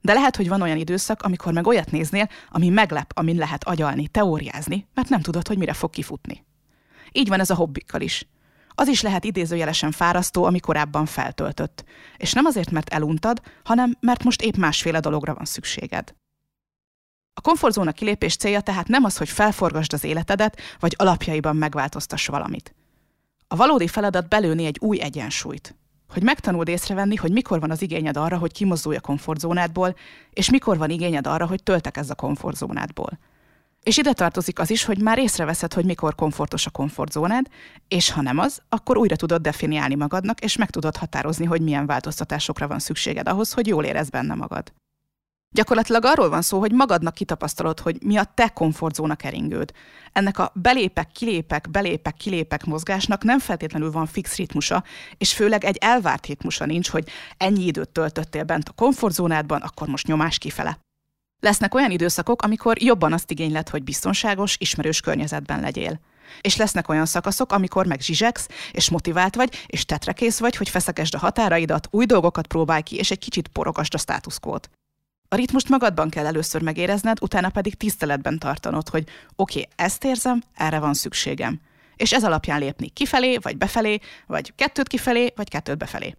De 0.00 0.12
lehet, 0.12 0.36
hogy 0.36 0.48
van 0.48 0.62
olyan 0.62 0.76
időszak, 0.76 1.22
amikor 1.22 1.52
meg 1.52 1.66
olyat 1.66 1.90
néznél, 1.90 2.28
ami 2.48 2.68
meglep, 2.68 3.10
amin 3.14 3.36
lehet 3.36 3.64
agyalni, 3.64 4.08
teóriázni, 4.08 4.86
mert 4.94 5.08
nem 5.08 5.20
tudod, 5.20 5.48
hogy 5.48 5.58
mire 5.58 5.72
fog 5.72 5.90
kifutni. 5.90 6.44
Így 7.12 7.28
van 7.28 7.40
ez 7.40 7.50
a 7.50 7.54
hobbikkal 7.54 8.00
is. 8.00 8.26
Az 8.74 8.88
is 8.88 9.02
lehet 9.02 9.24
idézőjelesen 9.24 9.90
fárasztó, 9.90 10.44
ami 10.44 10.60
korábban 10.60 11.06
feltöltött. 11.06 11.84
És 12.16 12.32
nem 12.32 12.44
azért, 12.44 12.70
mert 12.70 12.88
eluntad, 12.88 13.40
hanem 13.64 13.96
mert 14.00 14.24
most 14.24 14.42
épp 14.42 14.56
másféle 14.56 15.00
dologra 15.00 15.34
van 15.34 15.44
szükséged. 15.44 16.14
A 17.34 17.40
komfortzóna 17.40 17.92
kilépés 17.92 18.36
célja 18.36 18.60
tehát 18.60 18.88
nem 18.88 19.04
az, 19.04 19.16
hogy 19.16 19.28
felforgasd 19.28 19.92
az 19.92 20.04
életedet, 20.04 20.60
vagy 20.78 20.94
alapjaiban 20.98 21.56
megváltoztass 21.56 22.26
valamit. 22.26 22.74
A 23.48 23.56
valódi 23.56 23.88
feladat 23.88 24.28
belőni 24.28 24.64
egy 24.64 24.78
új 24.80 25.00
egyensúlyt. 25.00 25.74
Hogy 26.08 26.22
megtanuld 26.22 26.68
észrevenni, 26.68 27.14
hogy 27.14 27.32
mikor 27.32 27.60
van 27.60 27.70
az 27.70 27.82
igényed 27.82 28.16
arra, 28.16 28.38
hogy 28.38 28.52
kimozdulj 28.52 28.96
a 28.96 29.00
komfortzónádból, 29.00 29.96
és 30.30 30.50
mikor 30.50 30.78
van 30.78 30.90
igényed 30.90 31.26
arra, 31.26 31.46
hogy 31.46 31.62
töltekezz 31.62 32.10
a 32.10 32.14
komfortzónádból. 32.14 33.18
És 33.82 33.96
ide 33.96 34.12
tartozik 34.12 34.58
az 34.58 34.70
is, 34.70 34.84
hogy 34.84 35.02
már 35.02 35.18
észreveszed, 35.18 35.72
hogy 35.72 35.84
mikor 35.84 36.14
komfortos 36.14 36.66
a 36.66 36.70
komfortzónád, 36.70 37.46
és 37.88 38.10
ha 38.10 38.22
nem 38.22 38.38
az, 38.38 38.62
akkor 38.68 38.96
újra 38.96 39.16
tudod 39.16 39.42
definiálni 39.42 39.94
magadnak, 39.94 40.40
és 40.40 40.56
meg 40.56 40.70
tudod 40.70 40.96
határozni, 40.96 41.44
hogy 41.44 41.60
milyen 41.60 41.86
változtatásokra 41.86 42.68
van 42.68 42.78
szükséged 42.78 43.28
ahhoz, 43.28 43.52
hogy 43.52 43.66
jól 43.66 43.84
érezd 43.84 44.10
benne 44.10 44.34
magad. 44.34 44.72
Gyakorlatilag 45.54 46.04
arról 46.04 46.28
van 46.28 46.42
szó, 46.42 46.58
hogy 46.58 46.72
magadnak 46.72 47.14
kitapasztalod, 47.14 47.80
hogy 47.80 48.02
mi 48.02 48.16
a 48.16 48.24
te 48.34 48.48
komfortzóna 48.48 49.14
keringőd. 49.14 49.72
Ennek 50.12 50.38
a 50.38 50.52
belépek, 50.54 51.08
kilépek, 51.12 51.70
belépek, 51.70 52.14
kilépek 52.14 52.64
mozgásnak 52.64 53.22
nem 53.24 53.38
feltétlenül 53.38 53.90
van 53.90 54.06
fix 54.06 54.36
ritmusa, 54.36 54.84
és 55.18 55.32
főleg 55.34 55.64
egy 55.64 55.76
elvárt 55.76 56.26
ritmusa 56.26 56.66
nincs, 56.66 56.88
hogy 56.90 57.08
ennyi 57.36 57.64
időt 57.64 57.88
töltöttél 57.88 58.44
bent 58.44 58.68
a 58.68 58.72
komfortzónádban, 58.72 59.60
akkor 59.60 59.88
most 59.88 60.06
nyomás 60.06 60.38
kifele. 60.38 60.78
Lesznek 61.40 61.74
olyan 61.74 61.90
időszakok, 61.90 62.42
amikor 62.42 62.82
jobban 62.82 63.12
azt 63.12 63.30
igényled, 63.30 63.68
hogy 63.68 63.84
biztonságos, 63.84 64.56
ismerős 64.58 65.00
környezetben 65.00 65.60
legyél. 65.60 66.00
És 66.40 66.56
lesznek 66.56 66.88
olyan 66.88 67.06
szakaszok, 67.06 67.52
amikor 67.52 67.86
meg 67.86 68.00
zsizsegsz, 68.00 68.48
és 68.72 68.90
motivált 68.90 69.34
vagy, 69.34 69.64
és 69.66 69.84
tetrekész 69.84 70.38
vagy, 70.38 70.56
hogy 70.56 70.68
feszekesd 70.68 71.14
a 71.14 71.18
határaidat, 71.18 71.88
új 71.90 72.04
dolgokat 72.04 72.46
próbálj 72.46 72.82
ki, 72.82 72.96
és 72.96 73.10
egy 73.10 73.18
kicsit 73.18 73.48
porogasd 73.48 73.94
a 73.94 73.98
státuszkót. 73.98 74.70
A 75.28 75.36
ritmust 75.36 75.68
magadban 75.68 76.08
kell 76.08 76.26
először 76.26 76.62
megérezned, 76.62 77.18
utána 77.20 77.50
pedig 77.50 77.74
tiszteletben 77.74 78.38
tartanod, 78.38 78.88
hogy 78.88 79.08
oké, 79.36 79.60
okay, 79.60 79.72
ezt 79.76 80.04
érzem, 80.04 80.42
erre 80.54 80.78
van 80.78 80.94
szükségem. 80.94 81.60
És 81.96 82.12
ez 82.12 82.24
alapján 82.24 82.60
lépni 82.60 82.88
kifelé, 82.88 83.36
vagy 83.36 83.56
befelé, 83.56 83.98
vagy 84.26 84.52
kettőt 84.54 84.88
kifelé, 84.88 85.32
vagy 85.36 85.48
kettőt 85.48 85.78
befelé. 85.78 86.14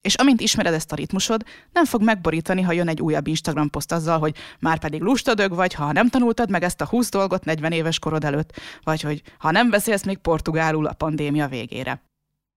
És 0.00 0.14
amint 0.14 0.40
ismered 0.40 0.74
ezt 0.74 0.92
a 0.92 0.94
ritmusod, 0.94 1.44
nem 1.72 1.84
fog 1.84 2.02
megborítani, 2.02 2.62
ha 2.62 2.72
jön 2.72 2.88
egy 2.88 3.00
újabb 3.00 3.26
Instagram 3.26 3.70
poszt 3.70 3.92
azzal, 3.92 4.18
hogy 4.18 4.36
már 4.58 4.78
pedig 4.78 5.00
lustadög 5.00 5.54
vagy, 5.54 5.74
ha 5.74 5.92
nem 5.92 6.08
tanultad 6.08 6.50
meg 6.50 6.62
ezt 6.62 6.80
a 6.80 6.86
20 6.86 7.10
dolgot 7.10 7.44
40 7.44 7.72
éves 7.72 7.98
korod 7.98 8.24
előtt, 8.24 8.60
vagy 8.82 9.00
hogy 9.00 9.22
ha 9.38 9.50
nem 9.50 9.70
beszélsz 9.70 10.04
még 10.04 10.18
portugálul 10.18 10.86
a 10.86 10.92
pandémia 10.92 11.48
végére. 11.48 12.02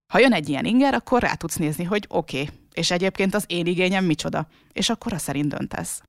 Ha 0.08 0.20
jön 0.20 0.34
egy 0.34 0.50
ilyen 0.50 0.66
inger, 0.66 0.94
akkor 0.94 1.22
rá 1.22 1.34
tudsz 1.34 1.56
nézni, 1.56 1.84
hogy 1.84 2.06
oké, 2.08 2.42
okay, 2.42 2.56
és 2.76 2.92
egyébként 2.92 3.36
az 3.36 3.44
én 3.48 3.66
igényem 3.66 4.06
micsoda, 4.06 4.48
és 4.74 4.90
akkor 4.90 5.14
a 5.14 5.18
szerint 5.18 5.48
döntesz. 5.48 6.02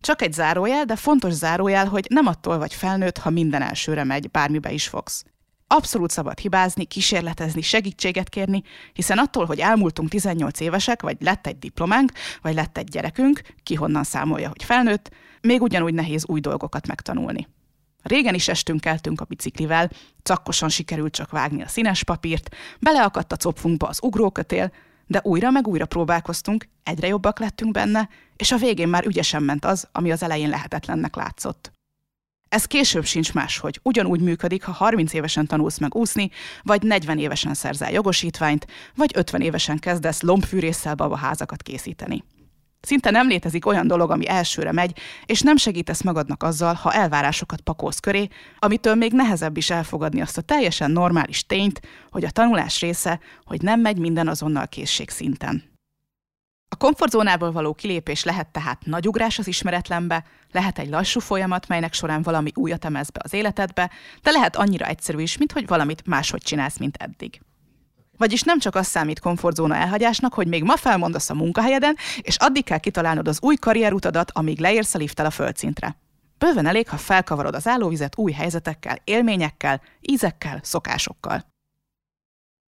Csak 0.00 0.22
egy 0.22 0.32
zárójel, 0.32 0.84
de 0.84 0.96
fontos 0.96 1.32
zárójel, 1.32 1.88
hogy 1.88 2.06
nem 2.10 2.26
attól 2.26 2.58
vagy 2.58 2.74
felnőtt, 2.74 3.18
ha 3.18 3.30
minden 3.30 3.62
elsőre 3.62 4.04
megy, 4.04 4.30
bármibe 4.30 4.72
is 4.72 4.88
fogsz. 4.88 5.24
Abszolút 5.66 6.10
szabad 6.10 6.38
hibázni, 6.38 6.84
kísérletezni, 6.84 7.62
segítséget 7.62 8.28
kérni, 8.28 8.62
hiszen 8.92 9.18
attól, 9.18 9.44
hogy 9.44 9.58
elmúltunk 9.58 10.08
18 10.08 10.60
évesek, 10.60 11.02
vagy 11.02 11.16
lett 11.20 11.46
egy 11.46 11.58
diplománk, 11.58 12.12
vagy 12.42 12.54
lett 12.54 12.78
egy 12.78 12.88
gyerekünk, 12.88 13.40
ki 13.62 13.74
honnan 13.74 14.04
számolja, 14.04 14.48
hogy 14.48 14.64
felnőtt, 14.64 15.10
még 15.40 15.62
ugyanúgy 15.62 15.94
nehéz 15.94 16.26
új 16.26 16.40
dolgokat 16.40 16.86
megtanulni. 16.86 17.48
Régen 18.02 18.34
is 18.34 18.48
estünk 18.48 18.80
keltünk 18.80 19.20
a 19.20 19.24
biciklivel, 19.24 19.90
cakkosan 20.22 20.68
sikerült 20.68 21.14
csak 21.14 21.30
vágni 21.30 21.62
a 21.62 21.68
színes 21.68 22.04
papírt, 22.04 22.56
beleakadt 22.80 23.32
a 23.32 23.36
copfunkba 23.36 23.86
az 23.86 23.98
ugrókötél, 24.02 24.72
de 25.12 25.20
újra 25.22 25.50
meg 25.50 25.66
újra 25.66 25.86
próbálkoztunk, 25.86 26.68
egyre 26.82 27.06
jobbak 27.06 27.38
lettünk 27.38 27.72
benne, 27.72 28.08
és 28.36 28.52
a 28.52 28.56
végén 28.56 28.88
már 28.88 29.06
ügyesen 29.06 29.42
ment 29.42 29.64
az, 29.64 29.88
ami 29.92 30.12
az 30.12 30.22
elején 30.22 30.48
lehetetlennek 30.48 31.16
látszott. 31.16 31.72
Ez 32.48 32.64
később 32.64 33.04
sincs 33.04 33.32
máshogy. 33.32 33.80
Ugyanúgy 33.82 34.20
működik, 34.20 34.64
ha 34.64 34.72
30 34.72 35.12
évesen 35.12 35.46
tanulsz 35.46 35.78
meg 35.78 35.94
úszni, 35.94 36.30
vagy 36.62 36.82
40 36.82 37.18
évesen 37.18 37.54
szerzel 37.54 37.92
jogosítványt, 37.92 38.66
vagy 38.94 39.10
50 39.14 39.40
évesen 39.40 39.78
kezdesz 39.78 40.22
lombfűrésszel 40.22 40.94
babaházakat 40.94 41.62
készíteni. 41.62 42.24
Szinte 42.82 43.10
nem 43.10 43.28
létezik 43.28 43.66
olyan 43.66 43.86
dolog, 43.86 44.10
ami 44.10 44.28
elsőre 44.28 44.72
megy, 44.72 44.98
és 45.26 45.40
nem 45.40 45.56
segítesz 45.56 46.02
magadnak 46.02 46.42
azzal, 46.42 46.74
ha 46.74 46.92
elvárásokat 46.92 47.60
pakolsz 47.60 47.98
köré, 47.98 48.28
amitől 48.58 48.94
még 48.94 49.12
nehezebb 49.12 49.56
is 49.56 49.70
elfogadni 49.70 50.20
azt 50.20 50.38
a 50.38 50.42
teljesen 50.42 50.90
normális 50.90 51.46
tényt, 51.46 51.80
hogy 52.10 52.24
a 52.24 52.30
tanulás 52.30 52.80
része, 52.80 53.20
hogy 53.44 53.62
nem 53.62 53.80
megy 53.80 53.98
minden 53.98 54.28
azonnal 54.28 54.68
készség 54.68 55.10
szinten. 55.10 55.70
A 56.68 56.76
komfortzónából 56.76 57.52
való 57.52 57.74
kilépés 57.74 58.24
lehet 58.24 58.48
tehát 58.48 58.86
nagy 58.86 59.08
ugrás 59.08 59.38
az 59.38 59.46
ismeretlenbe, 59.46 60.24
lehet 60.52 60.78
egy 60.78 60.88
lassú 60.88 61.20
folyamat, 61.20 61.68
melynek 61.68 61.92
során 61.92 62.22
valami 62.22 62.50
újat 62.54 62.84
emelsz 62.84 63.10
be 63.10 63.20
az 63.22 63.32
életedbe, 63.32 63.90
de 64.22 64.30
lehet 64.30 64.56
annyira 64.56 64.86
egyszerű 64.86 65.20
is, 65.20 65.36
mint 65.36 65.52
hogy 65.52 65.66
valamit 65.66 66.06
máshogy 66.06 66.42
csinálsz, 66.42 66.78
mint 66.78 66.96
eddig. 66.96 67.40
Vagyis 68.16 68.42
nem 68.42 68.58
csak 68.58 68.74
az 68.74 68.86
számít 68.86 69.20
komfortzóna 69.20 69.74
elhagyásnak, 69.74 70.34
hogy 70.34 70.46
még 70.46 70.62
ma 70.62 70.76
felmondasz 70.76 71.30
a 71.30 71.34
munkahelyeden, 71.34 71.96
és 72.20 72.36
addig 72.36 72.64
kell 72.64 72.78
kitalálnod 72.78 73.28
az 73.28 73.38
új 73.42 73.56
karrierutadat, 73.56 74.30
amíg 74.30 74.60
leérsz 74.60 74.94
a 74.94 74.98
lifttel 74.98 75.26
a 75.26 75.30
földszintre. 75.30 75.96
Bőven 76.38 76.66
elég, 76.66 76.88
ha 76.88 76.96
felkavarod 76.96 77.54
az 77.54 77.66
állóvizet 77.66 78.16
új 78.16 78.32
helyzetekkel, 78.32 78.98
élményekkel, 79.04 79.80
ízekkel, 80.00 80.60
szokásokkal. 80.62 81.50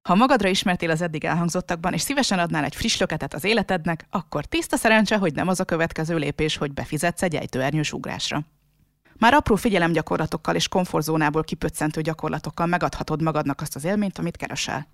Ha 0.09 0.15
magadra 0.15 0.49
ismertél 0.49 0.91
az 0.91 1.01
eddig 1.01 1.25
elhangzottakban, 1.25 1.93
és 1.93 2.01
szívesen 2.01 2.39
adnál 2.39 2.65
egy 2.65 2.75
friss 2.75 2.99
löketet 2.99 3.35
az 3.35 3.45
életednek, 3.45 4.07
akkor 4.11 4.45
tiszta 4.45 4.77
szerencse, 4.77 5.17
hogy 5.17 5.35
nem 5.35 5.49
az 5.49 5.61
a 5.61 5.65
következő 5.65 6.17
lépés, 6.17 6.57
hogy 6.57 6.73
befizetsz 6.73 7.23
egy 7.23 7.35
ejtőernyős 7.35 7.93
ugrásra. 7.93 8.45
Már 9.19 9.35
apró 9.35 9.55
figyelemgyakorlatokkal 9.55 10.55
és 10.55 10.69
komfortzónából 10.69 11.45
kipöccentő 11.45 12.01
gyakorlatokkal 12.01 12.67
megadhatod 12.67 13.23
magadnak 13.23 13.61
azt 13.61 13.77
az 13.77 13.85
élményt, 13.85 14.19
amit 14.19 14.37
keresel. 14.37 14.87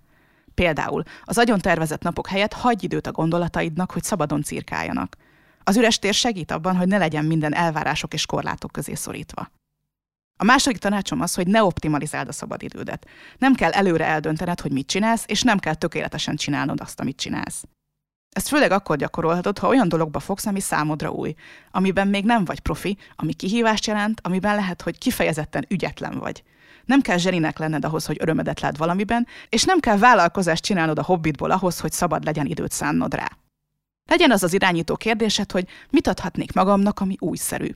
Például 0.60 1.02
az 1.24 1.38
agyon 1.38 1.60
tervezett 1.60 2.02
napok 2.02 2.26
helyett 2.26 2.52
hagyj 2.52 2.84
időt 2.84 3.06
a 3.06 3.12
gondolataidnak, 3.12 3.90
hogy 3.90 4.02
szabadon 4.02 4.42
cirkáljanak. 4.42 5.16
Az 5.64 5.76
üres 5.76 5.98
tér 5.98 6.14
segít 6.14 6.50
abban, 6.50 6.76
hogy 6.76 6.88
ne 6.88 6.98
legyen 6.98 7.24
minden 7.24 7.54
elvárások 7.54 8.14
és 8.14 8.26
korlátok 8.26 8.72
közé 8.72 8.94
szorítva. 8.94 9.50
A 10.36 10.44
második 10.44 10.78
tanácsom 10.78 11.20
az, 11.20 11.34
hogy 11.34 11.46
ne 11.46 11.62
optimalizáld 11.62 12.28
a 12.28 12.32
szabadidődet. 12.32 13.06
Nem 13.38 13.54
kell 13.54 13.70
előre 13.70 14.04
eldöntened, 14.04 14.60
hogy 14.60 14.72
mit 14.72 14.86
csinálsz, 14.86 15.24
és 15.26 15.42
nem 15.42 15.58
kell 15.58 15.74
tökéletesen 15.74 16.36
csinálnod 16.36 16.80
azt, 16.80 17.00
amit 17.00 17.16
csinálsz. 17.16 17.64
Ezt 18.30 18.48
főleg 18.48 18.70
akkor 18.70 18.96
gyakorolhatod, 18.96 19.58
ha 19.58 19.68
olyan 19.68 19.88
dologba 19.88 20.18
fogsz, 20.18 20.46
ami 20.46 20.60
számodra 20.60 21.10
új, 21.10 21.34
amiben 21.70 22.08
még 22.08 22.24
nem 22.24 22.44
vagy 22.44 22.60
profi, 22.60 22.98
ami 23.16 23.32
kihívást 23.32 23.86
jelent, 23.86 24.20
amiben 24.22 24.54
lehet, 24.54 24.82
hogy 24.82 24.98
kifejezetten 24.98 25.64
ügyetlen 25.68 26.18
vagy. 26.18 26.42
Nem 26.84 27.00
kell 27.00 27.16
zseninek 27.16 27.58
lenned 27.58 27.84
ahhoz, 27.84 28.06
hogy 28.06 28.16
örömedet 28.20 28.60
lát 28.60 28.76
valamiben, 28.76 29.26
és 29.48 29.64
nem 29.64 29.80
kell 29.80 29.98
vállalkozást 29.98 30.64
csinálnod 30.64 30.98
a 30.98 31.02
hobbitból 31.02 31.50
ahhoz, 31.50 31.80
hogy 31.80 31.92
szabad 31.92 32.24
legyen 32.24 32.46
időt 32.46 32.72
szánnod 32.72 33.14
rá. 33.14 33.30
Legyen 34.10 34.30
az 34.30 34.42
az 34.42 34.52
irányító 34.52 34.96
kérdésed, 34.96 35.52
hogy 35.52 35.68
mit 35.90 36.06
adhatnék 36.06 36.52
magamnak, 36.52 37.00
ami 37.00 37.16
újszerű. 37.18 37.70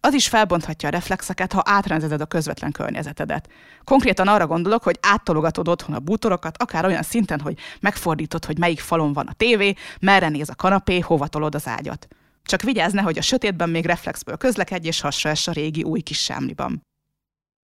Az 0.00 0.14
is 0.14 0.28
felbonthatja 0.28 0.88
a 0.88 0.92
reflexeket, 0.92 1.52
ha 1.52 1.62
átrendezed 1.64 2.20
a 2.20 2.26
közvetlen 2.26 2.72
környezetedet. 2.72 3.48
Konkrétan 3.84 4.28
arra 4.28 4.46
gondolok, 4.46 4.82
hogy 4.82 4.98
áttologatod 5.02 5.68
otthon 5.68 5.94
a 5.94 5.98
bútorokat, 5.98 6.62
akár 6.62 6.84
olyan 6.84 7.02
szinten, 7.02 7.40
hogy 7.40 7.58
megfordítod, 7.80 8.44
hogy 8.44 8.58
melyik 8.58 8.80
falon 8.80 9.12
van 9.12 9.26
a 9.26 9.32
tévé, 9.32 9.74
merre 10.00 10.28
néz 10.28 10.48
a 10.48 10.54
kanapé, 10.54 10.98
hova 10.98 11.26
tolod 11.26 11.54
az 11.54 11.68
ágyat. 11.68 12.08
Csak 12.42 12.62
vigyázz 12.62 12.92
ne, 12.92 13.02
hogy 13.02 13.18
a 13.18 13.22
sötétben 13.22 13.68
még 13.68 13.86
reflexből 13.86 14.36
közlekedj 14.36 14.86
és 14.86 15.00
hasra 15.00 15.32
a 15.44 15.52
régi 15.52 15.82
új 15.82 16.00
kis 16.00 16.22
sámliban. 16.22 16.82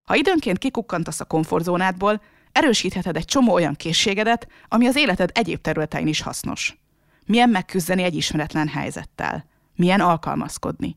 Ha 0.05 0.15
időnként 0.15 0.59
kikukkantasz 0.59 1.21
a 1.21 1.25
komfortzónádból, 1.25 2.23
erősítheted 2.53 3.17
egy 3.17 3.25
csomó 3.25 3.53
olyan 3.53 3.75
készségedet, 3.75 4.49
ami 4.69 4.87
az 4.87 4.97
életed 4.97 5.31
egyéb 5.35 5.61
területein 5.61 6.07
is 6.07 6.21
hasznos. 6.21 6.79
Milyen 7.27 7.49
megküzdeni 7.49 8.03
egy 8.03 8.15
ismeretlen 8.15 8.69
helyzettel? 8.69 9.45
Milyen 9.77 10.01
alkalmazkodni? 10.01 10.97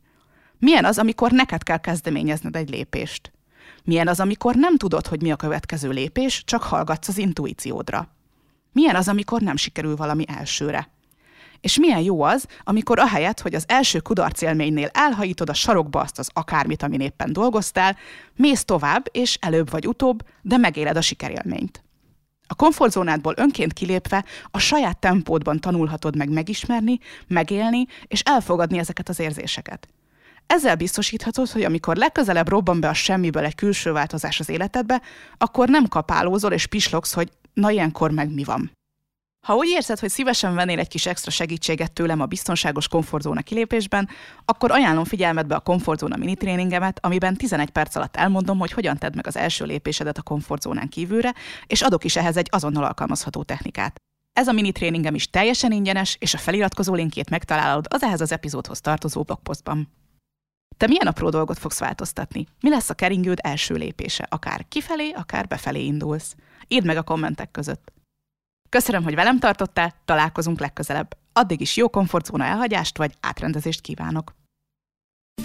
Milyen 0.60 0.86
az, 0.86 0.98
amikor 0.98 1.32
neked 1.32 1.64
kell 1.64 1.78
kezdeményezned 1.78 2.56
egy 2.56 2.70
lépést? 2.70 3.32
Milyen 3.84 4.08
az, 4.08 4.20
amikor 4.20 4.56
nem 4.56 4.78
tudod, 4.78 5.08
hogy 5.08 5.22
mi 5.22 5.32
a 5.32 5.36
következő 5.36 5.90
lépés, 5.90 6.44
csak 6.46 6.64
hallgatsz 6.64 7.08
az 7.08 7.18
intuíciódra? 7.18 8.16
Milyen 8.72 8.96
az, 8.96 9.08
amikor 9.08 9.42
nem 9.42 9.56
sikerül 9.56 9.96
valami 9.96 10.24
elsőre? 10.28 10.90
És 11.62 11.78
milyen 11.80 12.02
jó 12.02 12.22
az, 12.22 12.46
amikor 12.64 13.00
ahelyett, 13.00 13.42
hogy 13.42 13.56
az 13.56 13.64
első 13.68 14.00
kudarcélménynél 14.00 14.90
elhajítod 14.94 15.50
a 15.50 15.54
sarokba 15.54 16.00
azt 16.00 16.20
az 16.20 16.30
akármit, 16.34 16.84
amin 16.84 17.00
éppen 17.00 17.34
dolgoztál, 17.34 17.98
mész 18.36 18.64
tovább, 18.66 19.06
és 19.12 19.38
előbb 19.42 19.70
vagy 19.70 19.88
utóbb, 19.88 20.24
de 20.42 20.58
megéled 20.58 20.98
a 20.98 21.02
sikerélményt. 21.02 21.84
A 22.48 22.56
komfortzónádból 22.56 23.34
önként 23.38 23.74
kilépve 23.74 24.26
a 24.52 24.60
saját 24.60 25.00
tempódban 25.00 25.60
tanulhatod 25.60 26.16
meg 26.16 26.30
megismerni, 26.30 27.00
megélni 27.28 27.86
és 28.08 28.22
elfogadni 28.22 28.78
ezeket 28.78 29.10
az 29.10 29.20
érzéseket. 29.20 29.88
Ezzel 30.48 30.76
biztosíthatod, 30.76 31.50
hogy 31.50 31.64
amikor 31.64 31.96
legközelebb 31.96 32.50
robban 32.50 32.80
be 32.80 32.90
a 32.90 32.94
semmiből 32.94 33.44
egy 33.44 33.56
külső 33.56 33.92
változás 33.92 34.40
az 34.40 34.50
életedbe, 34.50 35.02
akkor 35.38 35.70
nem 35.70 35.88
kapálózol 35.88 36.52
és 36.52 36.66
pislogsz, 36.66 37.14
hogy 37.14 37.32
na 37.54 37.70
ilyenkor 37.70 38.12
meg 38.12 38.34
mi 38.34 38.44
van. 38.44 38.77
Ha 39.48 39.56
úgy 39.56 39.68
érzed, 39.68 40.00
hogy 40.00 40.10
szívesen 40.10 40.56
vennél 40.56 40.80
egy 40.80 40.88
kis 40.88 41.06
extra 41.06 41.32
segítséget 41.32 41.92
tőlem 41.92 42.22
a 42.22 42.26
biztonságos 42.26 42.88
komfortzóna 42.88 43.42
kilépésben, 43.42 44.10
akkor 44.46 44.72
ajánlom 44.72 45.04
figyelmetbe 45.04 45.56
a 45.56 45.60
komfortzóna 45.60 46.16
mini 46.16 46.36
tréningemet, 46.36 47.00
amiben 47.06 47.36
11 47.36 47.70
perc 47.70 47.96
alatt 47.96 48.16
elmondom, 48.16 48.60
hogy 48.60 48.72
hogyan 48.72 48.98
tedd 48.98 49.16
meg 49.16 49.28
az 49.28 49.38
első 49.38 49.66
lépésedet 49.66 50.18
a 50.18 50.22
komfortzónán 50.22 50.90
kívülre, 50.90 51.34
és 51.68 51.82
adok 51.82 52.04
is 52.04 52.16
ehhez 52.16 52.38
egy 52.38 52.48
azonnal 52.52 52.84
alkalmazható 52.84 53.44
technikát. 53.44 53.96
Ez 54.34 54.48
a 54.48 54.52
mini 54.52 54.72
tréningem 54.72 55.16
is 55.16 55.30
teljesen 55.30 55.72
ingyenes, 55.72 56.18
és 56.20 56.34
a 56.34 56.38
feliratkozó 56.38 56.94
linkjét 56.94 57.30
megtalálod 57.30 57.86
az 57.90 58.04
ehhez 58.04 58.22
az 58.22 58.32
epizódhoz 58.32 58.82
tartozó 58.82 59.22
blogposztban. 59.22 59.94
Te 60.78 60.88
milyen 60.88 61.08
apró 61.08 61.30
dolgot 61.30 61.58
fogsz 61.58 61.80
változtatni? 61.80 62.48
Mi 62.62 62.70
lesz 62.70 62.90
a 62.90 62.94
keringőd 62.94 63.40
első 63.42 63.76
lépése? 63.76 64.28
Akár 64.30 64.66
kifelé, 64.68 65.12
akár 65.12 65.48
befelé 65.48 65.86
indulsz. 65.86 66.36
Írd 66.68 66.86
meg 66.86 66.98
a 66.98 67.04
kommentek 67.04 67.52
között. 67.52 67.96
Köszönöm, 68.70 69.04
hogy 69.04 69.16
velem 69.16 69.40
tartottál, 69.40 69.94
találkozunk 70.06 70.60
legközelebb. 70.60 71.18
Addig 71.34 71.62
is 71.62 71.78
jó 71.78 71.90
komfortzóna 71.90 72.44
elhagyást 72.44 72.98
vagy 72.98 73.14
átrendezést 73.20 73.82
kívánok. 73.82 74.36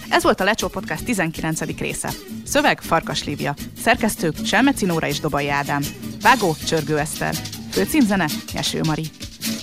Ez 0.09 0.23
volt 0.23 0.41
a 0.41 0.45
Lecsó 0.45 0.69
Podcast 0.69 1.05
19. 1.05 1.79
része. 1.79 2.11
Szöveg 2.45 2.81
Farkas 2.81 3.25
Lívia, 3.25 3.55
szerkesztők 3.77 4.45
Selmeci 4.45 4.85
Nóra 4.85 5.07
és 5.07 5.21
Dobai 5.21 5.49
Ádám, 5.49 5.83
vágó 6.23 6.55
Csörgő 6.67 6.99
Eszter, 6.99 7.35
főcímzene 7.71 8.27
Nyeső 8.53 8.81
Mari. 8.87 9.05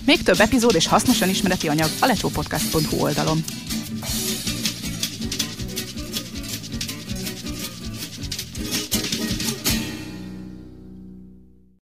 Még 0.06 0.24
több 0.24 0.40
epizód 0.40 0.76
és 0.76 0.88
hasznosan 0.88 1.30
ismereti 1.30 1.68
anyag 1.68 1.90
a 2.02 2.06
lecsópodcast.hu 2.06 3.02
oldalon. 3.02 3.38